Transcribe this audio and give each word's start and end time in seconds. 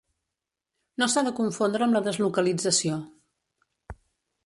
No 1.03 1.09
s'ha 1.15 1.23
de 1.27 1.35
confondre 1.41 1.87
amb 1.89 1.99
la 1.99 2.03
deslocalització. 2.09 3.01